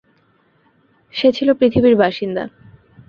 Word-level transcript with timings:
সে 1.13 1.27
ছিল 1.31 1.49
পৃথিবীর 1.53 1.95
বাসিন্দা। 1.95 2.43